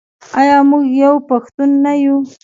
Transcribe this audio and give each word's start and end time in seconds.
آیا 0.39 0.57
موږ 0.69 0.85
یو 1.03 1.13
پښتون 1.29 1.69
نه 1.83 1.93
یو؟ 2.03 2.17